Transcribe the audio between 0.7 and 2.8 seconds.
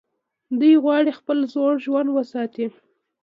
غواړي خپل زوړ ژوند وساتي.